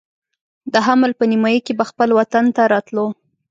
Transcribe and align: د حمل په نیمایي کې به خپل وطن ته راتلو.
د 0.73 0.75
حمل 0.85 1.11
په 1.19 1.23
نیمایي 1.31 1.59
کې 1.65 1.73
به 1.79 1.85
خپل 1.89 2.09
وطن 2.19 2.45
ته 2.55 2.63
راتلو. 2.73 3.05